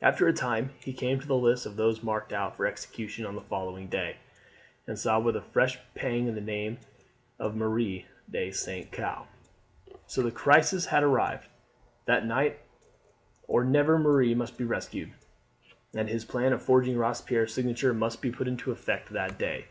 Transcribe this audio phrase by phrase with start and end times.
[0.00, 3.34] After a time he came to the list of those marked out for execution on
[3.34, 4.18] the following day,
[4.86, 6.78] and saw with a fresh pang the name
[7.40, 8.92] of Marie de St.
[8.92, 9.26] Caux.
[10.06, 11.48] So the crisis had arrived.
[12.04, 12.60] That night
[13.48, 15.10] or never Marie must be rescued,
[15.94, 19.64] and his plan of forging Robespierre's signature must be put into effect that day.